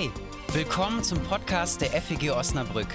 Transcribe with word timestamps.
Hey, 0.00 0.10
willkommen 0.54 1.02
zum 1.02 1.22
Podcast 1.24 1.82
der 1.82 1.90
FEG 1.90 2.30
Osnabrück. 2.30 2.86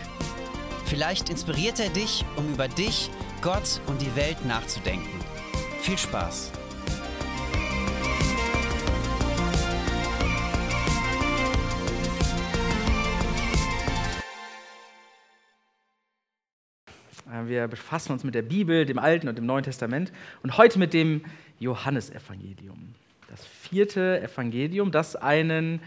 Vielleicht 0.86 1.29
inspiriert 1.29 1.79
er 1.79 1.89
dich, 1.89 2.26
um 2.35 2.51
über 2.51 2.67
dich, 2.67 3.12
Gott 3.44 3.79
und 3.85 4.01
die 4.01 4.15
Welt 4.15 4.44
nachzudenken. 4.47 5.20
Viel 5.81 5.99
Spaß! 5.99 6.52
Äh, 17.31 17.48
Wir 17.48 17.67
befassen 17.67 18.13
uns 18.13 18.23
mit 18.23 18.34
der 18.34 18.41
Bibel, 18.41 18.88
dem 18.88 18.98
Alten 18.98 19.27
und 19.27 19.38
dem 19.38 19.45
Neuen 19.45 19.63
Testament 19.63 20.12
und 20.41 20.58
heute 20.58 20.80
mit 20.80 20.95
dem 20.95 21.23
Johannesevangelium. 21.59 22.95
Das 23.27 23.45
vierte 23.45 24.22
Evangelium, 24.22 24.92
das 24.92 25.16
einen, 25.16 25.81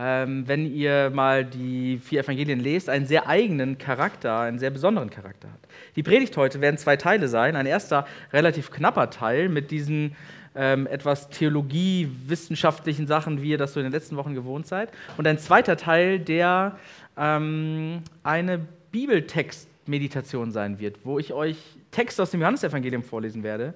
wenn 0.00 0.72
ihr 0.72 1.10
mal 1.10 1.44
die 1.44 1.98
vier 1.98 2.20
Evangelien 2.20 2.60
lest, 2.60 2.88
einen 2.88 3.06
sehr 3.06 3.26
eigenen 3.26 3.78
Charakter, 3.78 4.40
einen 4.40 4.58
sehr 4.58 4.70
besonderen 4.70 5.10
Charakter 5.10 5.48
hat. 5.48 5.58
Die 5.96 6.04
Predigt 6.04 6.36
heute 6.36 6.60
werden 6.60 6.78
zwei 6.78 6.96
Teile 6.96 7.26
sein. 7.26 7.56
Ein 7.56 7.66
erster 7.66 8.06
relativ 8.32 8.70
knapper 8.70 9.10
Teil 9.10 9.48
mit 9.48 9.72
diesen 9.72 10.14
ähm, 10.54 10.86
etwas 10.86 11.30
theologiewissenschaftlichen 11.30 13.06
Sachen, 13.06 13.42
wie 13.42 13.50
ihr 13.50 13.58
das 13.58 13.72
so 13.72 13.80
in 13.80 13.84
den 13.84 13.92
letzten 13.92 14.16
Wochen 14.16 14.34
gewohnt 14.34 14.66
seid. 14.66 14.92
Und 15.16 15.26
ein 15.26 15.38
zweiter 15.38 15.76
Teil, 15.76 16.18
der 16.18 16.78
ähm, 17.16 18.02
eine 18.22 18.60
Bibeltextmeditation 18.92 20.52
sein 20.52 20.78
wird, 20.78 20.98
wo 21.04 21.18
ich 21.18 21.32
euch 21.32 21.56
Texte 21.90 22.22
aus 22.22 22.30
dem 22.30 22.40
Johannesevangelium 22.40 23.02
vorlesen 23.02 23.42
werde 23.42 23.74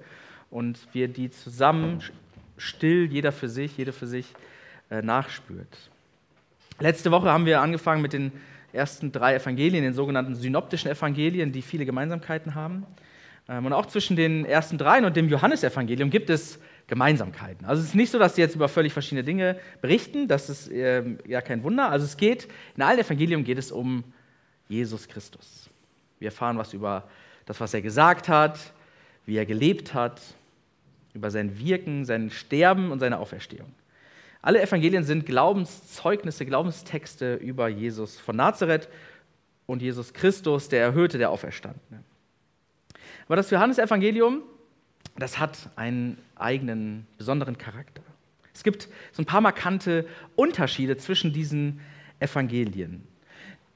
und 0.49 0.79
wir 0.93 1.07
die 1.07 1.31
zusammen 1.31 2.01
still, 2.57 3.09
jeder 3.11 3.31
für 3.31 3.49
sich, 3.49 3.77
jede 3.77 3.91
für 3.91 4.07
sich 4.07 4.27
äh, 4.89 5.01
nachspürt. 5.01 5.89
Letzte 6.83 7.11
Woche 7.11 7.31
haben 7.31 7.45
wir 7.45 7.61
angefangen 7.61 8.01
mit 8.01 8.11
den 8.11 8.33
ersten 8.73 9.13
drei 9.13 9.35
Evangelien, 9.35 9.85
den 9.85 9.93
sogenannten 9.93 10.35
synoptischen 10.35 10.91
Evangelien, 10.91 11.53
die 11.53 11.61
viele 11.61 11.85
Gemeinsamkeiten 11.85 12.55
haben. 12.55 12.85
Ähm, 13.47 13.65
und 13.65 13.71
auch 13.71 13.85
zwischen 13.85 14.17
den 14.17 14.43
ersten 14.43 14.77
dreien 14.77 15.05
und 15.05 15.15
dem 15.15 15.29
Johannesevangelium 15.29 16.09
gibt 16.09 16.29
es 16.29 16.59
Gemeinsamkeiten. 16.87 17.65
Also 17.65 17.81
es 17.81 17.87
ist 17.87 17.95
nicht 17.95 18.11
so, 18.11 18.19
dass 18.19 18.35
sie 18.35 18.41
jetzt 18.41 18.55
über 18.55 18.67
völlig 18.67 18.91
verschiedene 18.91 19.23
Dinge 19.23 19.57
berichten, 19.79 20.27
das 20.27 20.49
ist 20.49 20.69
äh, 20.73 21.03
ja 21.25 21.39
kein 21.39 21.63
Wunder. 21.63 21.89
Also 21.89 22.03
es 22.03 22.17
geht, 22.17 22.49
in 22.75 22.83
allen 22.83 22.99
Evangelien 22.99 23.45
geht 23.45 23.59
es 23.59 23.71
um 23.71 24.03
Jesus 24.67 25.07
Christus. 25.07 25.69
Wir 26.19 26.27
erfahren 26.27 26.57
was 26.57 26.73
über 26.73 27.07
das, 27.45 27.61
was 27.61 27.73
er 27.73 27.81
gesagt 27.81 28.27
hat, 28.27 28.59
wie 29.25 29.37
er 29.37 29.45
gelebt 29.45 29.93
hat, 29.93 30.19
über 31.13 31.31
sein 31.31 31.57
Wirken, 31.57 32.03
sein 32.03 32.29
Sterben 32.29 32.91
und 32.91 32.99
seine 32.99 33.19
Auferstehung. 33.19 33.71
Alle 34.43 34.61
Evangelien 34.61 35.05
sind 35.05 35.25
Glaubenszeugnisse, 35.25 36.45
Glaubenstexte 36.45 37.35
über 37.35 37.69
Jesus 37.69 38.19
von 38.19 38.35
Nazareth 38.35 38.89
und 39.67 39.81
Jesus 39.81 40.13
Christus, 40.13 40.67
der 40.67 40.81
Erhöhte, 40.81 41.17
der 41.17 41.29
Auferstandene. 41.29 42.03
Aber 43.25 43.37
das 43.37 43.49
Johannesevangelium, 43.49 44.41
das 45.15 45.39
hat 45.39 45.69
einen 45.77 46.17
eigenen, 46.35 47.07
besonderen 47.17 47.57
Charakter. 47.57 48.01
Es 48.53 48.63
gibt 48.63 48.89
so 49.13 49.21
ein 49.21 49.25
paar 49.25 49.39
markante 49.39 50.05
Unterschiede 50.35 50.97
zwischen 50.97 51.31
diesen 51.31 51.79
Evangelien. 52.19 53.07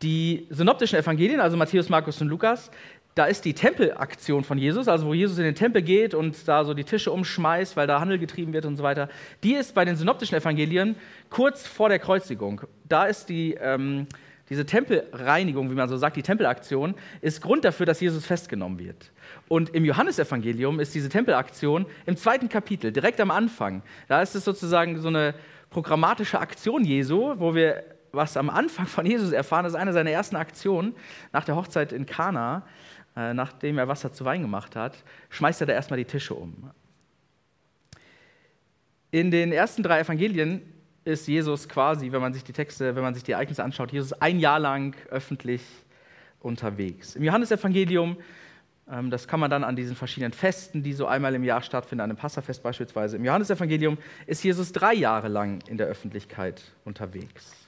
Die 0.01 0.47
synoptischen 0.49 0.99
Evangelien, 0.99 1.39
also 1.39 1.55
Matthäus, 1.55 1.87
Markus 1.87 2.21
und 2.21 2.27
Lukas, 2.27 2.71
da 3.17 3.25
ist 3.25 3.45
die 3.45 3.53
Tempelaktion 3.53 4.43
von 4.43 4.59
Jesus, 4.59 4.87
also 4.87 5.07
wo 5.07 5.13
Jesus 5.13 5.39
in 5.39 5.43
den 5.43 5.55
Tempel 5.55 5.81
geht 5.81 6.13
und 6.13 6.47
da 6.47 6.63
so 6.63 6.75
die 6.75 6.83
Tische 6.83 7.11
umschmeißt, 7.11 7.75
weil 7.75 7.87
da 7.87 7.99
Handel 7.99 8.19
getrieben 8.19 8.53
wird 8.53 8.65
und 8.65 8.75
so 8.75 8.83
weiter, 8.83 9.09
die 9.43 9.55
ist 9.55 9.73
bei 9.73 9.85
den 9.85 9.95
synoptischen 9.95 10.35
Evangelien 10.35 10.95
kurz 11.31 11.65
vor 11.65 11.89
der 11.89 11.97
Kreuzigung. 11.97 12.61
Da 12.87 13.05
ist 13.05 13.29
die, 13.29 13.55
ähm, 13.55 14.05
diese 14.49 14.67
Tempelreinigung, 14.67 15.71
wie 15.71 15.75
man 15.75 15.89
so 15.89 15.97
sagt, 15.97 16.15
die 16.15 16.21
Tempelaktion, 16.21 16.93
ist 17.21 17.41
Grund 17.41 17.65
dafür, 17.65 17.87
dass 17.87 17.99
Jesus 17.99 18.23
festgenommen 18.23 18.77
wird. 18.77 19.11
Und 19.47 19.71
im 19.71 19.83
Johannesevangelium 19.83 20.79
ist 20.79 20.93
diese 20.93 21.09
Tempelaktion 21.09 21.87
im 22.05 22.17
zweiten 22.17 22.49
Kapitel, 22.49 22.91
direkt 22.91 23.19
am 23.19 23.31
Anfang. 23.31 23.81
Da 24.07 24.21
ist 24.21 24.35
es 24.35 24.45
sozusagen 24.45 25.01
so 25.01 25.07
eine 25.07 25.33
programmatische 25.71 26.39
Aktion 26.39 26.85
Jesu, 26.85 27.33
wo 27.37 27.55
wir 27.55 27.83
was 28.11 28.37
am 28.37 28.49
Anfang 28.49 28.85
von 28.87 29.05
Jesus 29.05 29.31
erfahren, 29.31 29.63
das 29.63 29.73
ist 29.73 29.79
eine 29.79 29.93
seiner 29.93 30.11
ersten 30.11 30.35
Aktionen 30.35 30.95
nach 31.33 31.43
der 31.43 31.55
Hochzeit 31.55 31.91
in 31.91 32.05
Kana 32.05 32.63
nachdem 33.33 33.77
er 33.79 33.87
Wasser 33.87 34.13
zu 34.13 34.25
Wein 34.25 34.41
gemacht 34.41 34.75
hat, 34.75 35.03
schmeißt 35.29 35.61
er 35.61 35.67
da 35.67 35.73
erstmal 35.73 35.97
die 35.97 36.05
Tische 36.05 36.35
um. 36.35 36.71
In 39.09 39.31
den 39.31 39.51
ersten 39.51 39.81
drei 39.81 40.01
Evangelien 40.01 40.61
ist 41.03 41.27
Jesus 41.27 41.67
quasi, 41.67 42.11
wenn 42.11 42.21
man 42.21 42.33
sich 42.33 42.43
die 42.43 42.53
Texte, 42.53 42.95
wenn 42.95 43.03
man 43.03 43.15
sich 43.15 43.23
die 43.23 43.31
Ereignisse 43.31 43.63
anschaut, 43.63 43.91
Jesus 43.91 44.13
ein 44.13 44.39
Jahr 44.39 44.59
lang 44.59 44.95
öffentlich 45.09 45.61
unterwegs. 46.41 47.15
Im 47.15 47.23
Johannesevangelium, 47.23 48.17
ähm, 48.91 49.09
das 49.09 49.27
kann 49.27 49.39
man 49.39 49.49
dann 49.49 49.63
an 49.63 49.75
diesen 49.75 49.95
verschiedenen 49.95 50.33
Festen, 50.33 50.83
die 50.83 50.93
so 50.93 51.07
einmal 51.07 51.33
im 51.33 51.43
Jahr 51.43 51.61
stattfinden, 51.61 52.01
an 52.01 52.11
einem 52.11 52.17
Passafest 52.17 52.61
beispielsweise, 52.61 53.17
im 53.17 53.25
Johannesevangelium 53.25 53.97
ist 54.25 54.43
Jesus 54.43 54.71
drei 54.73 54.93
Jahre 54.93 55.29
lang 55.29 55.61
in 55.67 55.77
der 55.77 55.87
Öffentlichkeit 55.87 56.61
unterwegs. 56.83 57.66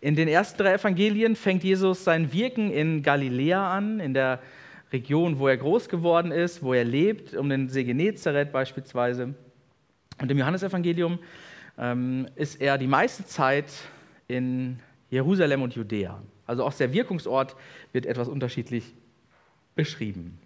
In 0.00 0.16
den 0.16 0.28
ersten 0.28 0.58
drei 0.58 0.74
Evangelien 0.74 1.36
fängt 1.36 1.64
Jesus 1.64 2.04
sein 2.04 2.32
Wirken 2.32 2.70
in 2.70 3.02
Galiläa 3.02 3.72
an, 3.72 4.00
in 4.00 4.14
der 4.14 4.40
Region, 4.92 5.38
wo 5.38 5.48
er 5.48 5.56
groß 5.56 5.88
geworden 5.88 6.32
ist, 6.32 6.62
wo 6.62 6.72
er 6.72 6.84
lebt, 6.84 7.34
um 7.34 7.48
den 7.48 7.68
See 7.68 7.84
Genezareth 7.84 8.52
beispielsweise. 8.52 9.34
Und 10.20 10.30
im 10.30 10.38
Johannesevangelium 10.38 11.18
ähm, 11.78 12.28
ist 12.36 12.60
er 12.60 12.78
die 12.78 12.86
meiste 12.86 13.26
Zeit 13.26 13.66
in 14.28 14.78
Jerusalem 15.10 15.62
und 15.62 15.74
Judäa. 15.74 16.22
Also 16.46 16.64
auch 16.64 16.72
der 16.72 16.92
Wirkungsort 16.92 17.56
wird 17.92 18.06
etwas 18.06 18.28
unterschiedlich 18.28 18.94
beschrieben. 19.74 20.38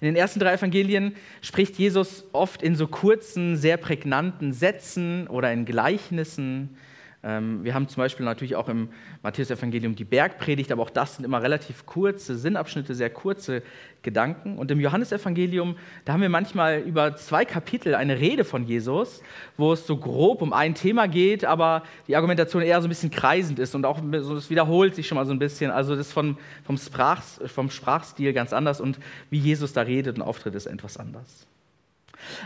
In 0.00 0.06
den 0.06 0.16
ersten 0.16 0.40
drei 0.40 0.54
Evangelien 0.54 1.14
spricht 1.42 1.76
Jesus 1.78 2.24
oft 2.32 2.62
in 2.62 2.74
so 2.74 2.86
kurzen, 2.86 3.56
sehr 3.56 3.76
prägnanten 3.76 4.54
Sätzen 4.54 5.26
oder 5.26 5.52
in 5.52 5.66
Gleichnissen 5.66 6.76
wir 7.22 7.74
haben 7.74 7.86
zum 7.86 8.02
Beispiel 8.02 8.24
natürlich 8.24 8.56
auch 8.56 8.70
im 8.70 8.88
Matthäus-Evangelium 9.22 9.94
die 9.94 10.04
Bergpredigt, 10.04 10.72
aber 10.72 10.82
auch 10.82 10.90
das 10.90 11.16
sind 11.16 11.26
immer 11.26 11.42
relativ 11.42 11.84
kurze 11.84 12.34
Sinnabschnitte, 12.34 12.94
sehr 12.94 13.10
kurze 13.10 13.62
Gedanken. 14.00 14.56
Und 14.56 14.70
im 14.70 14.80
Johannesevangelium, 14.80 15.76
da 16.06 16.14
haben 16.14 16.22
wir 16.22 16.30
manchmal 16.30 16.80
über 16.80 17.16
zwei 17.16 17.44
Kapitel 17.44 17.94
eine 17.94 18.18
Rede 18.18 18.44
von 18.44 18.64
Jesus, 18.64 19.22
wo 19.58 19.74
es 19.74 19.86
so 19.86 19.98
grob 19.98 20.40
um 20.40 20.54
ein 20.54 20.74
Thema 20.74 21.08
geht, 21.08 21.44
aber 21.44 21.82
die 22.08 22.16
Argumentation 22.16 22.62
eher 22.62 22.80
so 22.80 22.86
ein 22.86 22.90
bisschen 22.90 23.10
kreisend 23.10 23.58
ist 23.58 23.74
und 23.74 23.84
auch 23.84 24.00
so, 24.20 24.34
das 24.34 24.48
wiederholt 24.48 24.94
sich 24.94 25.06
schon 25.06 25.16
mal 25.16 25.26
so 25.26 25.32
ein 25.32 25.38
bisschen. 25.38 25.70
Also 25.70 25.96
das 25.96 26.10
von, 26.12 26.38
vom, 26.64 26.78
Sprach, 26.78 27.22
vom 27.48 27.68
Sprachstil 27.68 28.32
ganz 28.32 28.54
anders 28.54 28.80
und 28.80 28.98
wie 29.28 29.38
Jesus 29.38 29.74
da 29.74 29.82
redet 29.82 30.16
und 30.16 30.22
auftritt, 30.22 30.54
ist 30.54 30.64
etwas 30.64 30.96
anders. 30.96 31.46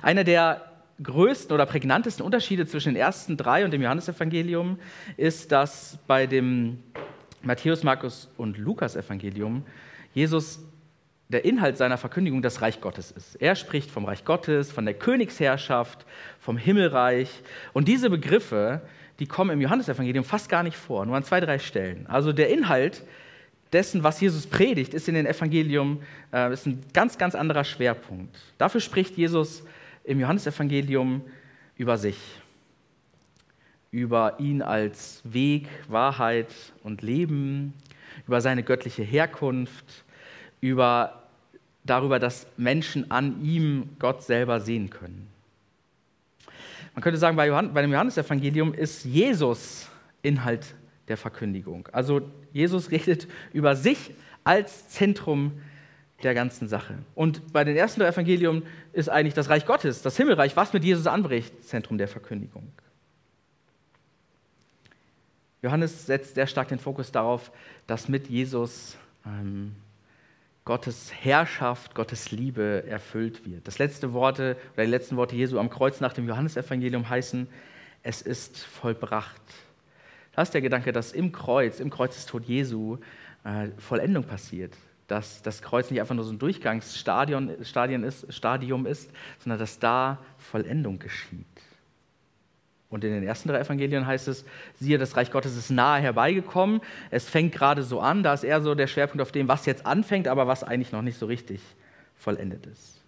Einer 0.02 0.24
der 0.24 0.73
größten 1.02 1.52
oder 1.54 1.66
prägnantesten 1.66 2.24
Unterschiede 2.24 2.66
zwischen 2.66 2.94
den 2.94 3.00
ersten 3.02 3.36
drei 3.36 3.64
und 3.64 3.72
dem 3.72 3.82
Johannesevangelium 3.82 4.78
ist, 5.16 5.50
dass 5.52 5.98
bei 6.06 6.26
dem 6.26 6.78
Matthäus, 7.42 7.82
Markus 7.82 8.30
und 8.36 8.58
Lukas 8.58 8.96
Evangelium 8.96 9.64
Jesus 10.14 10.60
der 11.28 11.44
Inhalt 11.44 11.76
seiner 11.76 11.98
Verkündigung 11.98 12.42
das 12.42 12.62
Reich 12.62 12.80
Gottes 12.80 13.10
ist. 13.10 13.36
Er 13.36 13.56
spricht 13.56 13.90
vom 13.90 14.04
Reich 14.04 14.24
Gottes, 14.24 14.70
von 14.70 14.84
der 14.84 14.94
Königsherrschaft, 14.94 16.06
vom 16.38 16.56
Himmelreich. 16.56 17.28
Und 17.72 17.88
diese 17.88 18.10
Begriffe, 18.10 18.82
die 19.18 19.26
kommen 19.26 19.50
im 19.50 19.60
Johannesevangelium 19.60 20.24
fast 20.24 20.48
gar 20.48 20.62
nicht 20.62 20.76
vor, 20.76 21.06
nur 21.06 21.16
an 21.16 21.24
zwei, 21.24 21.40
drei 21.40 21.58
Stellen. 21.58 22.06
Also 22.06 22.32
der 22.32 22.50
Inhalt 22.50 23.02
dessen, 23.72 24.04
was 24.04 24.20
Jesus 24.20 24.46
predigt, 24.46 24.94
ist 24.94 25.08
in 25.08 25.14
den 25.14 25.26
Evangelium 25.26 26.02
äh, 26.32 26.52
ist 26.52 26.66
ein 26.66 26.82
ganz, 26.92 27.18
ganz 27.18 27.34
anderer 27.34 27.64
Schwerpunkt. 27.64 28.38
Dafür 28.58 28.80
spricht 28.80 29.16
Jesus 29.16 29.64
im 30.04 30.20
Johannesevangelium 30.20 31.22
über 31.76 31.98
sich, 31.98 32.18
über 33.90 34.36
ihn 34.38 34.62
als 34.62 35.22
Weg, 35.24 35.68
Wahrheit 35.88 36.48
und 36.82 37.02
Leben, 37.02 37.74
über 38.26 38.40
seine 38.40 38.62
göttliche 38.62 39.02
Herkunft, 39.02 40.04
über 40.60 41.22
darüber, 41.84 42.18
dass 42.18 42.46
Menschen 42.56 43.10
an 43.10 43.44
ihm 43.44 43.90
Gott 43.98 44.22
selber 44.22 44.60
sehen 44.60 44.90
können. 44.90 45.26
Man 46.94 47.02
könnte 47.02 47.18
sagen, 47.18 47.36
bei, 47.36 47.48
Johann, 47.48 47.74
bei 47.74 47.82
dem 47.82 47.92
Johannesevangelium 47.92 48.72
ist 48.72 49.04
Jesus 49.04 49.88
Inhalt 50.22 50.74
der 51.08 51.16
Verkündigung. 51.16 51.88
Also 51.92 52.22
Jesus 52.52 52.90
redet 52.90 53.26
über 53.52 53.76
sich 53.76 54.12
als 54.44 54.88
Zentrum 54.88 55.52
der 56.24 56.34
ganzen 56.34 56.68
Sache. 56.68 56.94
Und 57.14 57.52
bei 57.52 57.64
den 57.64 57.76
ersten 57.76 58.00
drei 58.00 58.08
Evangelien 58.08 58.62
ist 58.92 59.08
eigentlich 59.08 59.34
das 59.34 59.48
Reich 59.48 59.66
Gottes, 59.66 60.02
das 60.02 60.16
Himmelreich, 60.16 60.56
was 60.56 60.72
mit 60.72 60.84
Jesus 60.84 61.06
anbricht, 61.06 61.64
Zentrum 61.64 61.98
der 61.98 62.08
Verkündigung. 62.08 62.72
Johannes 65.62 66.06
setzt 66.06 66.34
sehr 66.34 66.46
stark 66.46 66.68
den 66.68 66.78
Fokus 66.78 67.10
darauf, 67.10 67.50
dass 67.86 68.08
mit 68.08 68.28
Jesus 68.28 68.98
ähm, 69.24 69.74
Gottes 70.66 71.12
Herrschaft, 71.12 71.94
Gottes 71.94 72.30
Liebe 72.30 72.84
erfüllt 72.86 73.46
wird. 73.46 73.66
Das 73.66 73.78
letzte 73.78 74.12
Worte 74.12 74.56
oder 74.74 74.84
die 74.84 74.90
letzten 74.90 75.16
Worte 75.16 75.36
Jesu 75.36 75.58
am 75.58 75.70
Kreuz 75.70 76.00
nach 76.00 76.12
dem 76.12 76.28
Johannesevangelium 76.28 77.08
heißen: 77.08 77.48
Es 78.02 78.20
ist 78.20 78.58
vollbracht. 78.58 79.40
Da 80.34 80.42
ist 80.42 80.52
der 80.52 80.60
Gedanke, 80.60 80.92
dass 80.92 81.12
im 81.12 81.32
Kreuz, 81.32 81.80
im 81.80 81.90
Kreuzestod 81.90 82.44
Jesu, 82.44 82.98
äh, 83.44 83.68
Vollendung 83.78 84.24
passiert. 84.24 84.76
Dass 85.06 85.42
das 85.42 85.60
Kreuz 85.60 85.90
nicht 85.90 86.00
einfach 86.00 86.14
nur 86.14 86.24
so 86.24 86.32
ein 86.32 86.38
Durchgangsstadion 86.38 87.50
Stadion 87.62 88.04
ist, 88.04 88.32
Stadium 88.32 88.86
ist, 88.86 89.10
sondern 89.38 89.58
dass 89.58 89.78
da 89.78 90.18
Vollendung 90.38 90.98
geschieht. 90.98 91.44
Und 92.94 93.02
in 93.02 93.10
den 93.10 93.24
ersten 93.24 93.48
drei 93.48 93.58
Evangelien 93.58 94.06
heißt 94.06 94.28
es, 94.28 94.44
siehe, 94.78 94.98
das 94.98 95.16
Reich 95.16 95.32
Gottes 95.32 95.56
ist 95.56 95.70
nahe 95.70 96.00
herbeigekommen. 96.00 96.80
Es 97.10 97.28
fängt 97.28 97.52
gerade 97.52 97.82
so 97.82 98.00
an. 98.00 98.22
Da 98.22 98.34
ist 98.34 98.44
eher 98.44 98.62
so 98.62 98.76
der 98.76 98.86
Schwerpunkt 98.86 99.20
auf 99.20 99.32
dem, 99.32 99.48
was 99.48 99.66
jetzt 99.66 99.84
anfängt, 99.84 100.28
aber 100.28 100.46
was 100.46 100.62
eigentlich 100.62 100.92
noch 100.92 101.02
nicht 101.02 101.18
so 101.18 101.26
richtig 101.26 101.60
vollendet 102.14 102.66
ist. 102.66 103.00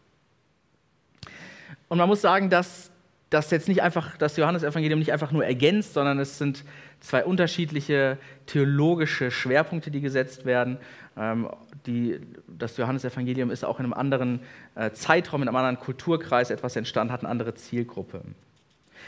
Und 1.89 1.99
man 1.99 2.09
muss 2.09 2.21
sagen, 2.21 2.51
dass 2.51 2.91
das 3.31 3.51
jetzt 3.51 3.69
nicht 3.69 3.83
einfach, 3.83 4.17
das 4.17 4.37
Johannesevangelium 4.37 4.99
nicht 4.99 5.13
einfach 5.13 5.31
nur 5.31 5.45
ergänzt, 5.45 5.95
sondern 5.95 6.19
es 6.19 6.39
sind 6.39 6.65
zwei 7.07 7.25
unterschiedliche 7.25 8.19
theologische 8.47 9.31
Schwerpunkte, 9.31 9.93
die 9.93 10.01
gesetzt 10.01 10.45
werden. 10.45 10.79
Ähm, 11.17 11.49
die, 11.87 12.19
das 12.49 12.77
Johannesevangelium 12.77 13.51
ist 13.53 13.65
auch 13.65 13.79
in 13.79 13.85
einem 13.85 13.93
anderen 13.93 14.41
äh, 14.75 14.91
Zeitraum, 14.91 15.43
in 15.43 15.49
einem 15.49 15.57
anderen 15.57 15.79
Kulturkreis 15.79 16.51
etwas 16.51 16.75
entstanden, 16.75 17.13
hat 17.13 17.21
eine 17.21 17.29
andere 17.29 17.55
Zielgruppe. 17.55 18.23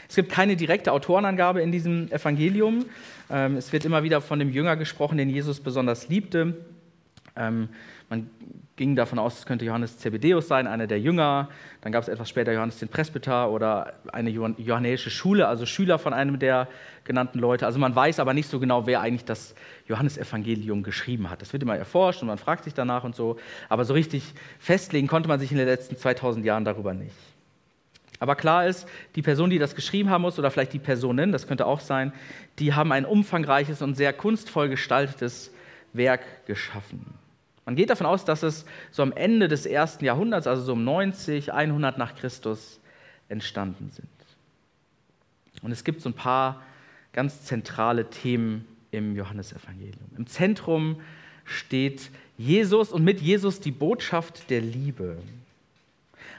Es 0.07 0.15
gibt 0.15 0.31
keine 0.31 0.55
direkte 0.55 0.93
Autorenangabe 0.93 1.61
in 1.61 1.73
diesem 1.73 2.09
Evangelium. 2.09 2.85
Ähm, 3.29 3.57
es 3.57 3.73
wird 3.73 3.83
immer 3.83 4.01
wieder 4.01 4.21
von 4.21 4.39
dem 4.39 4.49
Jünger 4.49 4.77
gesprochen, 4.77 5.17
den 5.17 5.29
Jesus 5.29 5.59
besonders 5.59 6.07
liebte. 6.07 6.55
Ähm, 7.39 7.69
man 8.09 8.29
ging 8.75 8.95
davon 8.95 9.19
aus, 9.19 9.39
es 9.39 9.45
könnte 9.45 9.65
Johannes 9.65 9.97
Zebedeus 9.97 10.47
sein, 10.47 10.67
einer 10.67 10.87
der 10.87 10.99
Jünger. 10.99 11.49
Dann 11.81 11.91
gab 11.91 12.03
es 12.03 12.09
etwas 12.09 12.29
später 12.29 12.53
Johannes 12.53 12.79
den 12.79 12.89
Presbyter 12.89 13.49
oder 13.49 13.93
eine 14.11 14.29
johannäische 14.29 15.09
Schule, 15.09 15.47
also 15.47 15.65
Schüler 15.65 15.99
von 15.99 16.13
einem 16.13 16.39
der 16.39 16.67
genannten 17.03 17.39
Leute. 17.39 17.65
Also 17.65 17.79
man 17.79 17.95
weiß 17.95 18.19
aber 18.19 18.33
nicht 18.33 18.49
so 18.49 18.59
genau, 18.59 18.87
wer 18.87 19.01
eigentlich 19.01 19.25
das 19.25 19.55
Johannesevangelium 19.87 20.83
geschrieben 20.83 21.29
hat. 21.29 21.41
Das 21.41 21.53
wird 21.53 21.63
immer 21.63 21.77
erforscht 21.77 22.21
und 22.21 22.27
man 22.27 22.37
fragt 22.37 22.63
sich 22.63 22.73
danach 22.73 23.03
und 23.03 23.15
so. 23.15 23.37
Aber 23.67 23.85
so 23.85 23.93
richtig 23.93 24.33
festlegen 24.59 25.07
konnte 25.07 25.27
man 25.27 25.39
sich 25.39 25.51
in 25.51 25.57
den 25.57 25.67
letzten 25.67 25.97
2000 25.97 26.45
Jahren 26.45 26.65
darüber 26.65 26.93
nicht. 26.93 27.15
Aber 28.19 28.35
klar 28.35 28.65
ist, 28.65 28.87
die 29.15 29.21
Person, 29.21 29.49
die 29.49 29.59
das 29.59 29.75
geschrieben 29.75 30.09
haben 30.09 30.23
muss, 30.23 30.37
oder 30.37 30.51
vielleicht 30.51 30.73
die 30.73 30.79
Personen, 30.79 31.31
das 31.31 31.47
könnte 31.47 31.65
auch 31.65 31.79
sein, 31.79 32.11
die 32.59 32.73
haben 32.73 32.91
ein 32.91 33.05
umfangreiches 33.05 33.81
und 33.81 33.95
sehr 33.95 34.11
kunstvoll 34.13 34.67
gestaltetes 34.67 35.53
Werk 35.93 36.45
geschaffen. 36.45 37.05
Man 37.69 37.75
geht 37.75 37.91
davon 37.91 38.07
aus, 38.07 38.25
dass 38.25 38.41
es 38.41 38.65
so 38.89 39.03
am 39.03 39.11
Ende 39.11 39.47
des 39.47 39.67
ersten 39.67 40.03
Jahrhunderts, 40.03 40.47
also 40.47 40.63
so 40.63 40.73
um 40.73 40.83
90, 40.83 41.53
100 41.53 41.99
nach 41.99 42.15
Christus, 42.15 42.79
entstanden 43.27 43.91
sind. 43.91 44.09
Und 45.61 45.71
es 45.71 45.83
gibt 45.83 46.01
so 46.01 46.09
ein 46.09 46.13
paar 46.13 46.63
ganz 47.13 47.43
zentrale 47.43 48.09
Themen 48.09 48.65
im 48.89 49.15
Johannesevangelium. 49.15 50.09
Im 50.17 50.25
Zentrum 50.25 50.99
steht 51.45 52.09
Jesus 52.39 52.91
und 52.91 53.03
mit 53.03 53.21
Jesus 53.21 53.59
die 53.59 53.69
Botschaft 53.69 54.49
der 54.49 54.61
Liebe. 54.61 55.19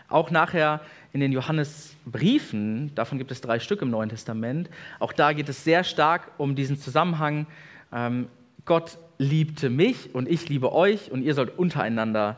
Auch 0.08 0.32
nachher 0.32 0.80
in 1.12 1.20
den 1.20 1.30
Johannesbriefen, 1.30 2.92
davon 2.96 3.18
gibt 3.18 3.30
es 3.30 3.40
drei 3.40 3.60
Stück 3.60 3.82
im 3.82 3.90
Neuen 3.90 4.08
Testament, 4.08 4.68
auch 4.98 5.12
da 5.12 5.32
geht 5.32 5.48
es 5.48 5.62
sehr 5.62 5.84
stark 5.84 6.32
um 6.38 6.56
diesen 6.56 6.76
Zusammenhang. 6.76 7.46
Ähm, 7.92 8.26
Gott 8.64 8.98
liebte 9.18 9.70
mich 9.70 10.14
und 10.14 10.28
ich 10.28 10.48
liebe 10.48 10.72
euch 10.72 11.10
und 11.10 11.22
ihr 11.22 11.34
sollt 11.34 11.58
untereinander 11.58 12.36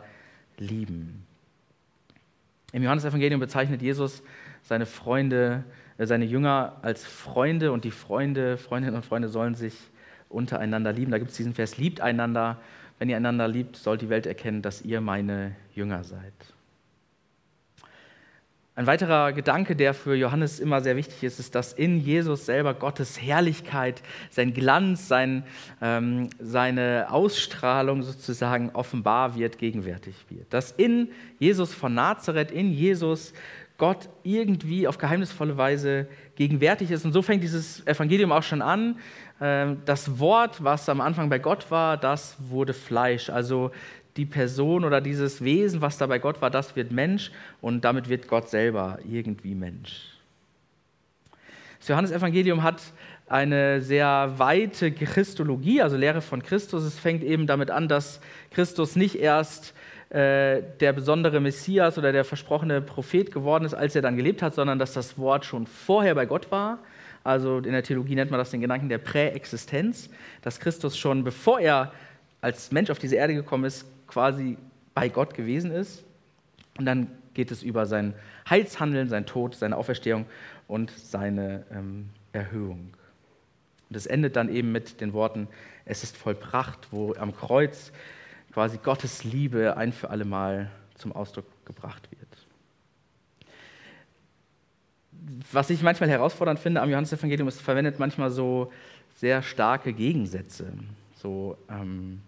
lieben. 0.59 1.27
Im 2.73 2.83
Johannesevangelium 2.83 3.41
bezeichnet 3.41 3.83
Jesus 3.83 4.23
seine 4.63 4.87
Freunde, 4.87 5.65
äh, 5.99 6.07
seine 6.07 6.25
Jünger 6.25 6.79
als 6.83 7.05
Freunde 7.05 7.73
und 7.73 7.85
die 7.85 7.91
Freunde, 7.91 8.57
Freundinnen 8.57 8.97
und 8.97 9.05
Freunde 9.05 9.29
sollen 9.29 9.55
sich 9.55 9.75
untereinander 10.29 10.93
lieben. 10.93 11.11
Da 11.11 11.19
gibt 11.19 11.31
es 11.31 11.37
diesen 11.37 11.55
Vers, 11.55 11.77
liebt 11.77 12.01
einander. 12.01 12.61
Wenn 12.99 13.09
ihr 13.11 13.17
einander 13.17 13.49
liebt, 13.49 13.77
soll 13.77 13.99
die 13.99 14.09
Welt 14.09 14.27
erkennen, 14.27 14.63
dass 14.63 14.83
ihr 14.83 15.01
meine 15.01 15.55
Jünger 15.75 16.05
seid. 16.05 16.33
Ein 18.75 18.87
weiterer 18.87 19.35
Gedanke, 19.35 19.77
der 19.77 19.93
für 19.93 20.15
Johannes 20.15 20.59
immer 20.59 20.81
sehr 20.81 20.97
wichtig 20.97 21.23
ist, 21.25 21.39
ist, 21.39 21.55
dass 21.55 21.75
in 21.75 22.01
Jesus 22.01 22.47
selber 22.47 22.73
Gottes 22.73 23.21
Herrlichkeit, 23.21 24.03
sein 24.31 24.55
Glanz, 24.55 25.09
sein, 25.09 25.45
ähm, 25.83 26.31
seine 26.39 27.09
Ausstrahlung 27.11 28.03
sozusagen 28.03 28.71
offenbar 28.71 29.37
wird, 29.37 29.59
gegenwärtig 29.59 30.15
wird. 30.31 30.47
Dass 30.55 30.73
in 30.73 31.11
Jesus 31.39 31.75
von 31.75 31.93
Nazareth, 31.93 32.51
in 32.51 32.73
Jesus 32.73 33.35
Gott 33.77 34.09
irgendwie 34.23 34.89
auf 34.89 34.97
geheimnisvolle 34.97 35.59
Weise 35.59 36.07
gegenwärtig 36.37 36.91
ist. 36.91 37.05
Und 37.05 37.13
so 37.13 37.21
fängt 37.21 37.43
dieses 37.43 37.87
Evangelium 37.87 38.33
auch 38.33 38.43
schon 38.43 38.63
an. 38.63 38.97
Ähm, 39.41 39.83
das 39.85 40.19
Wort, 40.19 40.65
was 40.65 40.89
am 40.89 41.03
Anfang 41.03 41.29
bei 41.29 41.39
Gott 41.39 41.71
war, 41.71 41.99
das 41.99 42.37
wurde 42.39 42.73
Fleisch. 42.73 43.29
Also 43.29 43.71
die 44.17 44.27
Person 44.27 44.85
oder 44.85 45.01
dieses 45.01 45.43
Wesen, 45.43 45.81
was 45.81 45.99
da 45.99 46.07
bei 46.07 46.19
Gott 46.19 46.43
war, 46.43 46.51
das 46.51 46.77
wird 46.77 46.93
Mensch 46.93 47.31
und 47.61 47.85
damit 47.85 48.09
wird 48.09 48.29
Gott 48.29 48.49
selber 48.49 48.99
irgendwie 49.11 49.55
Mensch. 49.55 50.09
Das 51.79 51.89
Johannesevangelium 51.89 52.63
hat 52.63 52.81
eine 53.27 53.81
sehr 53.81 54.35
weite 54.37 54.93
Christologie, 54.93 55.81
also 55.81 55.97
Lehre 55.97 56.21
von 56.21 56.43
Christus. 56.43 56.85
Es 56.85 56.99
fängt 56.99 57.25
eben 57.25 57.47
damit 57.47 57.71
an, 57.71 57.89
dass 57.89 58.21
Christus 58.51 58.95
nicht 58.95 59.19
erst 59.19 59.75
äh, 60.11 60.63
der 60.81 60.93
besondere 60.93 61.41
Messias 61.41 61.97
oder 61.97 62.13
der 62.13 62.25
versprochene 62.25 62.83
Prophet 62.83 63.33
geworden 63.33 63.65
ist, 63.65 63.75
als 63.75 63.97
er 63.97 64.03
dann 64.03 64.17
gelebt 64.17 64.43
hat, 64.43 64.55
sondern 64.55 64.79
dass 64.79 64.93
das 64.93 65.17
Wort 65.19 65.47
schon 65.47 65.67
vorher 65.67 66.15
bei 66.15 66.27
Gott 66.27 66.51
war. 66.51 66.79
Also 67.25 67.59
in 67.59 67.73
der 67.73 67.83
Theologie 67.83 68.15
nennt 68.15 68.31
man 68.31 68.39
das 68.39 68.51
den 68.51 68.61
Gedanken 68.61 68.89
der 68.89 68.99
Präexistenz, 68.99 70.11
dass 70.43 70.61
Christus 70.61 70.99
schon 70.99 71.25
bevor 71.25 71.61
er 71.61 71.93
als 72.43 72.73
Mensch 72.73 72.91
auf 72.91 72.99
diese 72.99 73.17
Erde 73.17 73.35
gekommen 73.35 73.65
ist, 73.65 73.87
quasi 74.13 74.59
bei 74.95 75.09
Gott 75.09 75.35
gewesen 75.35 75.71
ist. 75.71 76.05
Und 76.79 76.85
dann 76.87 77.09
geht 77.35 77.51
es 77.51 77.63
über 77.63 77.87
sein 77.87 78.15
Heilshandeln, 78.49 79.09
sein 79.09 79.27
Tod, 79.27 79.55
seine 79.55 79.77
Auferstehung 79.77 80.27
und 80.69 80.91
seine 80.91 81.65
ähm, 81.71 82.11
Erhöhung. 82.33 82.93
Und 83.89 83.97
es 83.97 84.07
endet 84.07 84.37
dann 84.37 84.49
eben 84.49 84.73
mit 84.73 85.01
den 85.01 85.13
Worten, 85.13 85.49
es 85.85 86.03
ist 86.03 86.17
vollbracht, 86.17 86.89
wo 86.91 87.15
am 87.15 87.35
Kreuz 87.35 87.93
quasi 88.53 88.79
Gottes 88.79 89.25
Liebe 89.25 89.77
ein 89.77 89.93
für 89.93 90.11
alle 90.11 90.25
Mal 90.25 90.71
zum 90.95 91.13
Ausdruck 91.13 91.47
gebracht 91.65 92.09
wird. 92.11 92.21
Was 95.53 95.71
ich 95.71 95.83
manchmal 95.83 96.11
herausfordernd 96.11 96.59
finde 96.59 96.81
am 96.83 96.91
Johannesevangelium, 96.91 97.49
ist, 97.49 97.57
es 97.57 97.61
verwendet 97.61 97.99
manchmal 97.99 98.31
so 98.31 98.73
sehr 99.17 99.43
starke 99.43 99.93
Gegensätze. 99.93 100.73
So, 101.15 101.57
ähm, 101.71 102.23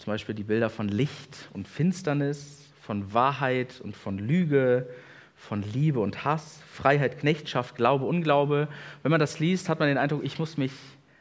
zum 0.00 0.14
Beispiel 0.14 0.34
die 0.34 0.44
Bilder 0.44 0.70
von 0.70 0.88
Licht 0.88 1.50
und 1.52 1.68
Finsternis, 1.68 2.64
von 2.80 3.12
Wahrheit 3.12 3.82
und 3.82 3.94
von 3.94 4.18
Lüge, 4.18 4.88
von 5.36 5.62
Liebe 5.62 6.00
und 6.00 6.24
Hass, 6.24 6.60
Freiheit, 6.72 7.18
Knechtschaft, 7.18 7.76
Glaube, 7.76 8.06
Unglaube. 8.06 8.68
Wenn 9.02 9.10
man 9.10 9.20
das 9.20 9.40
liest, 9.40 9.68
hat 9.68 9.78
man 9.78 9.88
den 9.88 9.98
Eindruck, 9.98 10.24
ich 10.24 10.38
muss 10.38 10.56
mich 10.56 10.72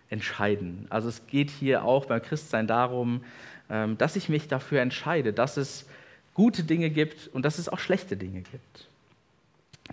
entscheiden. 0.09 0.88
Also 0.89 1.09
es 1.09 1.27
geht 1.27 1.50
hier 1.50 1.83
auch 1.83 2.05
beim 2.05 2.21
Christsein 2.21 2.67
darum, 2.67 3.21
ähm, 3.69 3.98
dass 3.98 4.15
ich 4.15 4.29
mich 4.29 4.48
dafür 4.48 4.79
entscheide, 4.79 5.33
dass 5.33 5.57
es 5.57 5.86
gute 6.33 6.63
Dinge 6.63 6.89
gibt 6.89 7.27
und 7.27 7.43
dass 7.43 7.59
es 7.59 7.67
auch 7.67 7.79
schlechte 7.79 8.15
Dinge 8.15 8.43
gibt. 8.43 8.88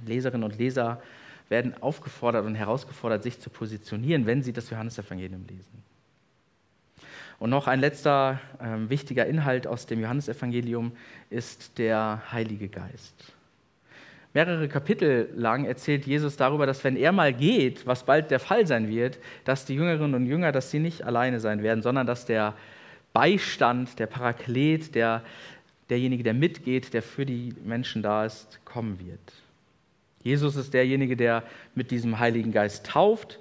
Leserinnen 0.07 0.45
und 0.45 0.59
Leser 0.59 1.03
werden 1.49 1.75
aufgefordert 1.83 2.47
und 2.47 2.55
herausgefordert, 2.55 3.25
sich 3.25 3.41
zu 3.41 3.51
positionieren, 3.51 4.27
wenn 4.27 4.45
sie 4.45 4.53
das 4.53 4.71
Johannesevangelium 4.71 5.45
lesen. 5.49 5.83
Und 7.39 7.51
noch 7.51 7.67
ein 7.67 7.81
letzter 7.81 8.41
äh, 8.59 8.89
wichtiger 8.89 9.27
Inhalt 9.27 9.67
aus 9.67 9.87
dem 9.87 10.01
Johannesevangelium 10.01 10.93
ist 11.29 11.79
der 11.79 12.23
Heilige 12.33 12.69
Geist. 12.69 13.33
Mehrere 14.33 14.69
Kapitel 14.69 15.31
lang 15.35 15.65
erzählt 15.65 16.07
Jesus 16.07 16.37
darüber, 16.37 16.67
dass 16.67 16.85
wenn 16.85 16.97
er 16.97 17.13
mal 17.13 17.33
geht, 17.33 17.87
was 17.87 18.05
bald 18.05 18.31
der 18.31 18.41
Fall 18.41 18.67
sein 18.67 18.89
wird, 18.89 19.19
dass 19.45 19.65
die 19.65 19.75
Jüngerinnen 19.75 20.15
und 20.15 20.27
Jünger, 20.27 20.53
dass 20.53 20.71
sie 20.71 20.79
nicht 20.79 21.03
alleine 21.03 21.41
sein 21.41 21.63
werden, 21.63 21.83
sondern 21.83 22.07
dass 22.07 22.27
der 22.27 22.55
Beistand, 23.15 23.99
der 23.99 24.07
Paraklet, 24.07 24.95
der, 24.95 25.23
derjenige, 25.89 26.23
der 26.23 26.35
mitgeht, 26.35 26.93
der 26.93 27.01
für 27.03 27.25
die 27.25 27.55
Menschen 27.65 28.03
da 28.03 28.27
ist, 28.27 28.61
kommen 28.67 28.99
wird. 29.01 29.33
Jesus 30.23 30.57
ist 30.57 30.75
derjenige, 30.75 31.17
der 31.17 31.43
mit 31.75 31.91
diesem 31.91 32.19
Heiligen 32.19 32.53
Geist 32.53 32.85
tauft 32.85 33.39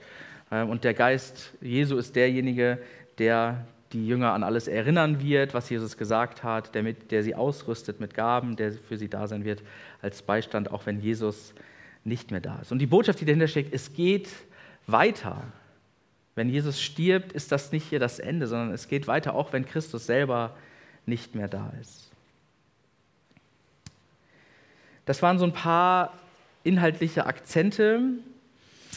äh, 0.49 0.61
und 0.63 0.85
der 0.85 0.93
Geist 0.93 1.51
Jesu 1.59 1.97
ist 1.97 2.15
derjenige, 2.15 2.77
der 3.17 3.65
die 3.95 4.05
Jünger 4.05 4.33
an 4.33 4.43
alles 4.43 4.67
erinnern 4.67 5.23
wird, 5.23 5.53
was 5.53 5.69
Jesus 5.69 5.95
gesagt 5.95 6.43
hat, 6.43 6.75
der, 6.75 6.83
mit, 6.83 7.11
der 7.11 7.23
sie 7.23 7.33
ausrüstet 7.33 8.01
mit 8.01 8.13
Gaben, 8.13 8.57
der 8.57 8.73
für 8.73 8.97
sie 8.97 9.07
da 9.07 9.25
sein 9.27 9.45
wird 9.45 9.63
als 10.01 10.21
Beistand, 10.21 10.69
auch 10.69 10.85
wenn 10.85 10.99
Jesus 10.99 11.53
nicht 12.03 12.29
mehr 12.29 12.41
da 12.41 12.59
ist. 12.61 12.73
Und 12.73 12.79
die 12.79 12.87
Botschaft, 12.87 13.21
die 13.21 13.25
dahinter 13.25 13.47
steckt, 13.47 13.73
es 13.73 13.93
geht 13.93 14.27
weiter. 14.85 15.41
Wenn 16.35 16.49
Jesus 16.49 16.81
stirbt, 16.81 17.31
ist 17.31 17.53
das 17.53 17.71
nicht 17.71 17.87
hier 17.87 17.99
das 17.99 18.19
Ende, 18.19 18.47
sondern 18.47 18.73
es 18.73 18.89
geht 18.89 19.07
weiter, 19.07 19.33
auch 19.33 19.53
wenn 19.53 19.65
Christus 19.65 20.05
selber 20.05 20.55
nicht 21.05 21.33
mehr 21.33 21.47
da 21.47 21.71
ist. 21.79 22.11
Das 25.05 25.21
waren 25.21 25.39
so 25.39 25.45
ein 25.45 25.53
paar 25.53 26.13
inhaltliche 26.63 27.25
Akzente. 27.25 28.01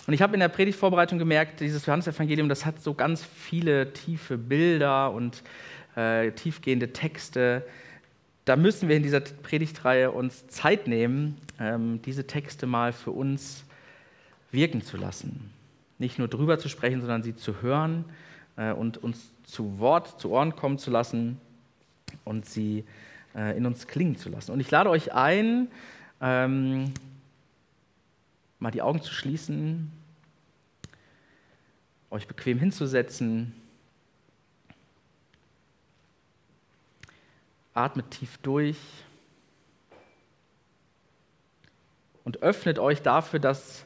Und 0.08 0.14
ich 0.14 0.22
habe 0.22 0.32
in 0.32 0.40
der 0.40 0.48
Predigtvorbereitung 0.48 1.18
gemerkt, 1.18 1.60
dieses 1.60 1.84
Johannesevangelium, 1.84 2.48
das 2.48 2.64
hat 2.64 2.80
so 2.82 2.94
ganz 2.94 3.22
viele 3.22 3.92
tiefe 3.92 4.38
Bilder 4.38 5.12
und 5.12 5.42
äh, 5.96 6.30
tiefgehende 6.30 6.94
Texte. 6.94 7.62
Da 8.46 8.56
müssen 8.56 8.88
wir 8.88 8.96
in 8.96 9.02
dieser 9.02 9.20
Predigtreihe 9.20 10.10
uns 10.10 10.46
Zeit 10.46 10.88
nehmen, 10.88 11.36
ähm, 11.60 12.00
diese 12.06 12.26
Texte 12.26 12.66
mal 12.66 12.94
für 12.94 13.10
uns 13.10 13.64
wirken 14.50 14.80
zu 14.80 14.96
lassen. 14.96 15.50
Nicht 15.98 16.18
nur 16.18 16.28
drüber 16.28 16.58
zu 16.58 16.70
sprechen, 16.70 17.02
sondern 17.02 17.22
sie 17.22 17.36
zu 17.36 17.60
hören 17.60 18.06
äh, 18.56 18.72
und 18.72 18.96
uns 18.96 19.30
zu 19.44 19.78
Wort, 19.78 20.18
zu 20.18 20.30
Ohren 20.30 20.56
kommen 20.56 20.78
zu 20.78 20.90
lassen 20.90 21.38
und 22.24 22.46
sie 22.46 22.86
äh, 23.36 23.54
in 23.58 23.66
uns 23.66 23.86
klingen 23.86 24.16
zu 24.16 24.30
lassen. 24.30 24.52
Und 24.52 24.60
ich 24.60 24.70
lade 24.70 24.88
euch 24.88 25.12
ein, 25.12 25.68
ähm, 26.22 26.94
mal 28.58 28.70
die 28.70 28.82
Augen 28.82 29.02
zu 29.02 29.12
schließen, 29.12 29.92
euch 32.10 32.26
bequem 32.26 32.58
hinzusetzen, 32.58 33.54
atmet 37.74 38.10
tief 38.10 38.38
durch 38.38 38.78
und 42.24 42.42
öffnet 42.42 42.78
euch 42.78 43.02
dafür, 43.02 43.38
dass 43.38 43.84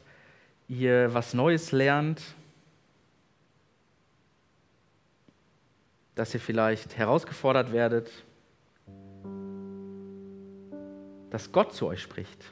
ihr 0.69 1.13
was 1.13 1.35
Neues 1.35 1.73
lernt, 1.73 2.23
dass 6.15 6.33
ihr 6.33 6.41
vielleicht 6.41 6.97
herausgefordert 6.97 7.73
werdet, 7.73 8.11
dass 11.31 11.53
Gott 11.53 11.75
zu 11.75 11.87
euch 11.87 12.01
spricht. 12.01 12.45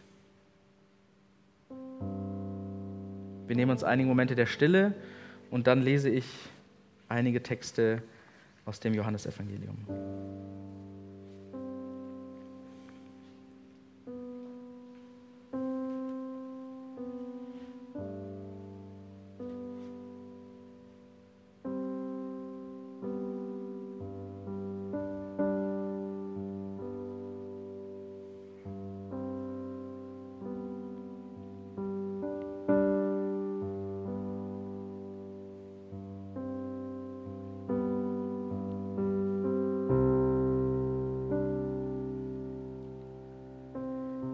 Wir 3.50 3.56
nehmen 3.56 3.72
uns 3.72 3.82
einige 3.82 4.08
Momente 4.08 4.36
der 4.36 4.46
Stille 4.46 4.94
und 5.50 5.66
dann 5.66 5.82
lese 5.82 6.08
ich 6.08 6.24
einige 7.08 7.42
Texte 7.42 8.00
aus 8.64 8.78
dem 8.78 8.94
Johannesevangelium. 8.94 9.76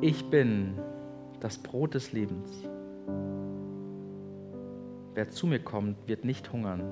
Ich 0.09 0.31
bin 0.31 0.79
das 1.41 1.59
Brot 1.59 1.95
des 1.95 2.13
Lebens. 2.13 2.49
Wer 5.15 5.31
zu 5.31 5.49
mir 5.49 5.59
kommt, 5.59 5.97
wird 6.07 6.25
nicht 6.25 6.53
hungern. 6.53 6.83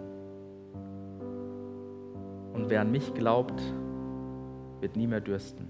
Und 2.54 2.70
wer 2.70 2.80
an 2.80 2.90
mich 2.90 3.14
glaubt, 3.14 3.62
wird 4.80 4.96
nie 4.96 5.06
mehr 5.06 5.20
dürsten. 5.20 5.68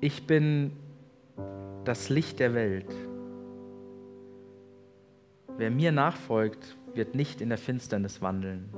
Ich 0.00 0.26
bin 0.26 0.72
das 1.84 2.08
Licht 2.08 2.40
der 2.40 2.54
Welt. 2.54 2.92
Wer 5.60 5.70
mir 5.70 5.92
nachfolgt, 5.92 6.78
wird 6.94 7.14
nicht 7.14 7.42
in 7.42 7.50
der 7.50 7.58
Finsternis 7.58 8.22
wandeln, 8.22 8.70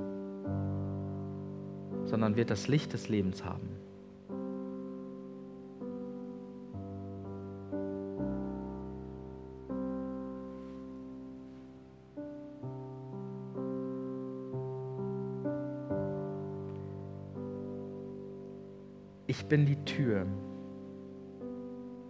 sondern 2.03 2.35
wird 2.35 2.49
das 2.49 2.67
Licht 2.67 2.91
des 2.91 3.07
Lebens 3.07 3.45
haben. 3.45 3.69
Ich 19.25 19.45
bin 19.45 19.65
die 19.65 19.85
Tür. 19.85 20.25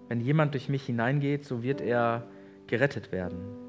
Wenn 0.08 0.20
jemand 0.20 0.56
durch 0.56 0.68
mich 0.68 0.88
hineingeht, 0.88 1.46
so 1.46 1.62
wird 1.62 1.80
er 1.80 2.26
gerettet 2.66 3.12
werden 3.12 3.63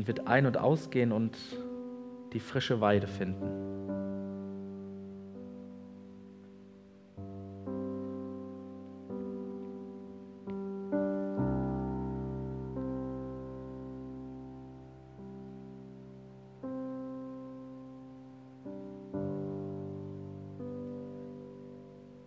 und 0.00 0.06
wird 0.06 0.26
ein- 0.26 0.46
und 0.46 0.56
ausgehen 0.56 1.12
und 1.12 1.36
die 2.32 2.40
frische 2.40 2.80
Weide 2.80 3.06
finden. 3.06 3.50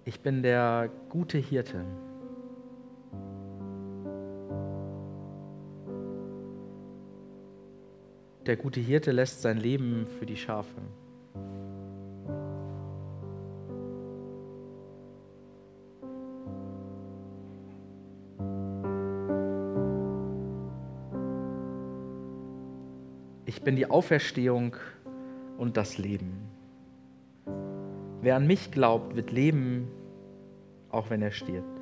Ich 0.06 0.20
bin 0.20 0.44
der 0.44 0.92
gute 1.10 1.40
Hirte. 1.40 1.84
Der 8.46 8.58
gute 8.58 8.82
Hirte 8.82 9.12
lässt 9.12 9.42
sein 9.42 9.58
Leben 9.58 10.06
für 10.20 10.26
die 10.26 10.36
Schafe. 10.36 10.82
Ich 23.46 23.62
bin 23.62 23.78
die 23.78 23.90
Auferstehung 23.90 24.76
und 25.58 25.78
das 25.78 25.98
Leben. 25.98 26.50
Wer 28.22 28.36
an 28.36 28.46
mich 28.46 28.72
glaubt, 28.72 29.16
wird 29.16 29.32
leben, 29.32 29.88
auch 30.90 31.10
wenn 31.10 31.22
er 31.22 31.32
stirbt. 31.32 31.73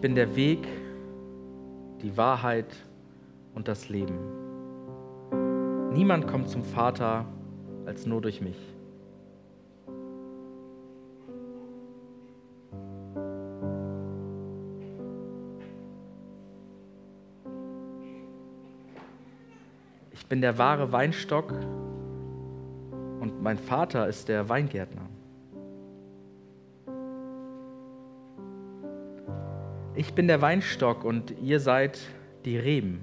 Bin 0.00 0.14
der 0.14 0.34
Weg, 0.34 0.66
die 2.00 2.16
Wahrheit 2.16 2.74
und 3.54 3.68
das 3.68 3.90
Leben. 3.90 4.18
Niemand 5.92 6.26
kommt 6.26 6.48
zum 6.48 6.64
Vater 6.64 7.26
als 7.84 8.06
nur 8.06 8.22
durch 8.22 8.40
mich. 8.40 8.56
Ich 20.12 20.26
bin 20.26 20.40
der 20.40 20.56
wahre 20.56 20.92
Weinstock 20.92 21.52
und 23.20 23.42
mein 23.42 23.58
Vater 23.58 24.08
ist 24.08 24.28
der 24.28 24.48
Weingärtner. 24.48 24.99
Ich 30.10 30.16
bin 30.16 30.26
der 30.26 30.42
Weinstock 30.42 31.04
und 31.04 31.32
ihr 31.40 31.60
seid 31.60 32.00
die 32.44 32.58
Reben. 32.58 33.00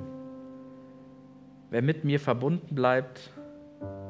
Wer 1.70 1.82
mit 1.82 2.04
mir 2.04 2.20
verbunden 2.20 2.76
bleibt, 2.76 3.32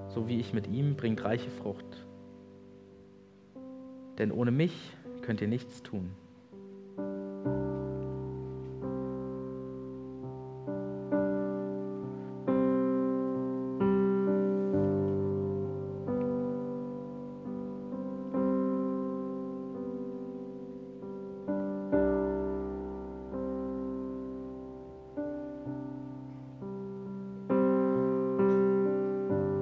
so 0.07 0.27
wie 0.27 0.39
ich 0.39 0.51
mit 0.51 0.65
ihm, 0.65 0.95
bringt 0.95 1.23
reiche 1.23 1.51
Frucht. 1.51 2.07
Denn 4.17 4.31
ohne 4.31 4.49
mich 4.49 4.73
könnt 5.21 5.41
ihr 5.41 5.47
nichts 5.47 5.83
tun. 5.83 6.09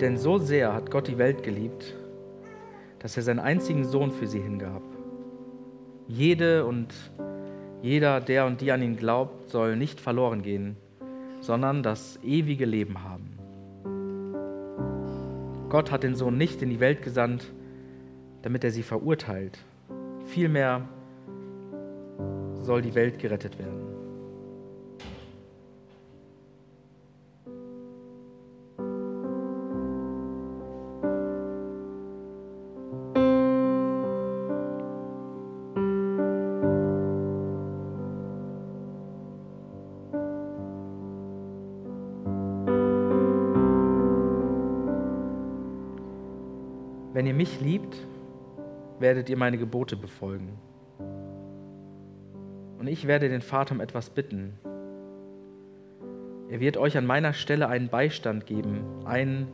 Denn 0.05 0.17
so 0.17 0.37
sehr 0.37 0.71
hat 0.71 0.91
Gott 0.91 1.07
die 1.07 1.17
Welt 1.17 1.41
geliebt, 1.41 1.95
dass 2.99 3.17
er 3.17 3.23
seinen 3.23 3.39
einzigen 3.39 3.85
Sohn 3.85 4.11
für 4.11 4.27
sie 4.27 4.39
hingab, 4.39 4.83
Jede 6.07 6.63
und 6.67 6.93
jeder, 7.81 8.21
der 8.21 8.45
und 8.45 8.61
die 8.61 8.71
an 8.71 8.83
ihn 8.83 8.97
glaubt, 8.97 9.49
soll 9.49 9.75
nicht 9.75 9.99
verloren 9.99 10.43
gehen, 10.43 10.77
sondern 11.41 11.81
das 11.81 12.19
ewige 12.21 12.65
Leben 12.65 13.03
haben. 13.03 13.39
Gott 15.69 15.89
hat 15.89 16.03
den 16.03 16.13
Sohn 16.13 16.37
nicht 16.37 16.61
in 16.61 16.69
die 16.69 16.79
Welt 16.79 17.01
gesandt, 17.01 17.51
damit 18.43 18.63
er 18.63 18.69
sie 18.69 18.83
verurteilt. 18.83 19.57
Vielmehr 20.27 20.87
soll 22.61 22.83
die 22.83 22.93
Welt 22.93 23.17
gerettet 23.17 23.57
werden. 23.57 23.94
Werdet 48.99 49.29
ihr 49.29 49.37
meine 49.37 49.57
Gebote 49.57 49.95
befolgen. 49.95 50.57
Und 52.79 52.87
ich 52.87 53.07
werde 53.07 53.29
den 53.29 53.41
Vater 53.41 53.73
um 53.73 53.81
etwas 53.81 54.09
bitten. 54.09 54.53
Er 56.49 56.59
wird 56.59 56.77
euch 56.77 56.97
an 56.97 57.05
meiner 57.05 57.33
Stelle 57.33 57.67
einen 57.67 57.89
Beistand 57.89 58.45
geben, 58.45 58.83
einen, 59.05 59.47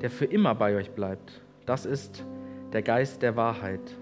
der 0.00 0.10
für 0.10 0.24
immer 0.24 0.54
bei 0.54 0.76
euch 0.76 0.90
bleibt. 0.90 1.42
Das 1.66 1.86
ist 1.86 2.26
der 2.72 2.82
Geist 2.82 3.22
der 3.22 3.36
Wahrheit. 3.36 3.96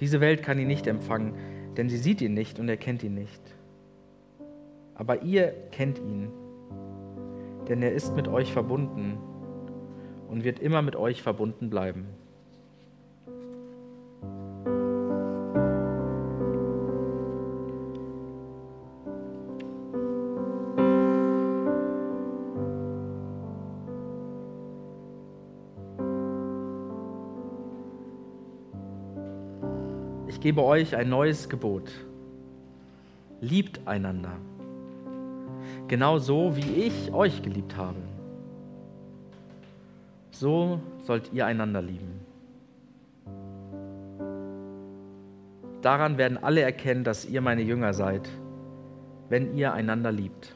Diese 0.00 0.20
Welt 0.20 0.42
kann 0.42 0.58
ihn 0.58 0.66
nicht 0.66 0.86
empfangen, 0.86 1.34
denn 1.76 1.88
sie 1.88 1.96
sieht 1.96 2.20
ihn 2.20 2.34
nicht 2.34 2.58
und 2.58 2.68
erkennt 2.68 3.02
ihn 3.02 3.14
nicht. 3.14 3.40
Aber 4.94 5.22
ihr 5.22 5.54
kennt 5.70 5.98
ihn, 5.98 6.30
denn 7.68 7.82
er 7.82 7.92
ist 7.92 8.14
mit 8.14 8.28
euch 8.28 8.52
verbunden 8.52 9.18
und 10.28 10.44
wird 10.44 10.58
immer 10.58 10.82
mit 10.82 10.96
euch 10.96 11.22
verbunden 11.22 11.70
bleiben. 11.70 12.08
Gebe 30.44 30.62
euch 30.62 30.94
ein 30.94 31.08
neues 31.08 31.48
Gebot. 31.48 31.90
Liebt 33.40 33.80
einander, 33.86 34.36
genau 35.88 36.18
so 36.18 36.54
wie 36.54 36.82
ich 36.82 37.10
euch 37.14 37.40
geliebt 37.40 37.78
habe. 37.78 37.96
So 40.32 40.80
sollt 41.06 41.32
ihr 41.32 41.46
einander 41.46 41.80
lieben. 41.80 42.20
Daran 45.80 46.18
werden 46.18 46.36
alle 46.36 46.60
erkennen, 46.60 47.04
dass 47.04 47.24
ihr 47.24 47.40
meine 47.40 47.62
Jünger 47.62 47.94
seid, 47.94 48.28
wenn 49.30 49.56
ihr 49.56 49.72
einander 49.72 50.12
liebt. 50.12 50.54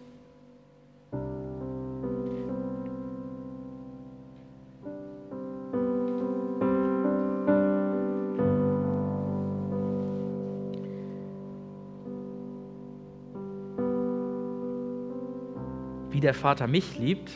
Wie 16.18 16.20
der 16.20 16.34
Vater 16.34 16.66
mich 16.66 16.98
liebt, 16.98 17.30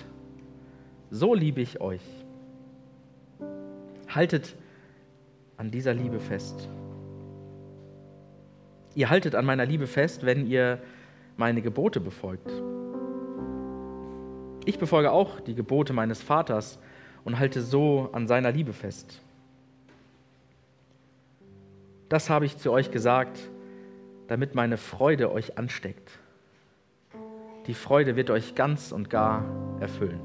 so 1.08 1.34
liebe 1.34 1.60
ich 1.60 1.80
euch. 1.80 2.02
Haltet 4.08 4.56
an 5.56 5.70
dieser 5.70 5.94
Liebe 5.94 6.18
fest. 6.18 6.68
Ihr 8.96 9.08
haltet 9.08 9.36
an 9.36 9.44
meiner 9.44 9.66
Liebe 9.66 9.86
fest, 9.86 10.26
wenn 10.26 10.48
ihr 10.48 10.82
meine 11.36 11.62
Gebote 11.62 12.00
befolgt. 12.00 12.50
Ich 14.64 14.80
befolge 14.80 15.12
auch 15.12 15.38
die 15.38 15.54
Gebote 15.54 15.92
meines 15.92 16.20
Vaters 16.20 16.80
und 17.22 17.38
halte 17.38 17.62
so 17.62 18.10
an 18.12 18.26
seiner 18.26 18.50
Liebe 18.50 18.72
fest. 18.72 19.20
Das 22.08 22.28
habe 22.28 22.46
ich 22.46 22.58
zu 22.58 22.72
euch 22.72 22.90
gesagt, 22.90 23.38
damit 24.26 24.56
meine 24.56 24.76
Freude 24.76 25.30
euch 25.30 25.56
ansteckt. 25.56 26.18
Die 27.66 27.74
Freude 27.74 28.16
wird 28.16 28.30
euch 28.30 28.54
ganz 28.54 28.90
und 28.90 29.08
gar 29.08 29.44
erfüllen. 29.80 30.20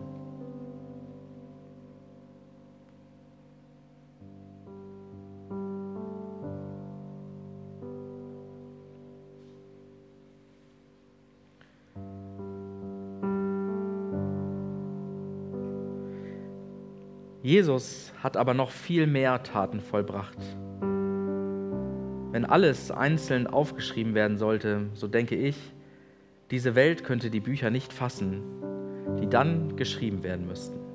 Jesus 17.44 18.12
hat 18.22 18.36
aber 18.36 18.54
noch 18.54 18.72
viel 18.72 19.08
mehr 19.08 19.42
Taten 19.42 19.80
vollbracht. 19.80 20.38
Wenn 22.32 22.44
alles 22.44 22.92
einzeln 22.92 23.48
aufgeschrieben 23.48 24.16
werden 24.16 24.38
sollte, 24.38 24.90
so 24.94 25.08
denke 25.08 25.36
ich, 25.36 25.56
diese 26.52 26.76
Welt 26.76 27.04
könnte 27.04 27.30
die 27.30 27.40
Bücher 27.42 27.70
nicht 27.70 27.92
fassen, 27.92 28.42
die 29.20 29.28
dann 29.28 29.76
geschrieben 29.76 30.24
werden 30.24 30.48
müssten. 30.48 30.87